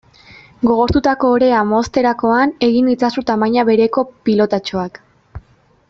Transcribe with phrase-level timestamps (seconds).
[0.69, 5.03] Gogortutako orea mozterakoan egin itzazu tamaina bereko pilotatxoak.